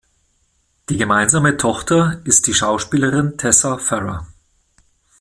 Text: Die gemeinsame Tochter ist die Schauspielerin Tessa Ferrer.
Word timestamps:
Die 0.89 0.97
gemeinsame 0.97 1.57
Tochter 1.57 2.21
ist 2.23 2.47
die 2.47 2.55
Schauspielerin 2.55 3.37
Tessa 3.37 3.77
Ferrer. 3.77 4.25